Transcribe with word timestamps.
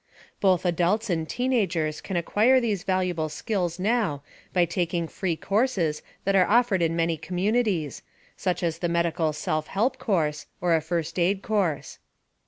Both 0.39 0.65
adults 0.65 1.11
and 1.11 1.29
teenagers 1.29 2.01
can 2.01 2.17
acquire 2.17 2.59
these 2.59 2.81
valuable 2.83 3.29
skills 3.29 3.77
now 3.77 4.23
by 4.51 4.65
taking 4.65 5.07
free 5.07 5.35
courses 5.35 6.01
that 6.23 6.35
are 6.35 6.47
offered 6.47 6.81
in 6.81 6.95
many 6.95 7.17
communities, 7.17 8.01
such 8.35 8.63
as 8.63 8.79
the 8.79 8.89
Medical 8.89 9.31
Self 9.31 9.67
Help 9.67 9.99
course 9.99 10.47
or 10.59 10.73
a 10.73 10.81
First 10.81 11.19
Aid 11.19 11.43
course. 11.43 11.99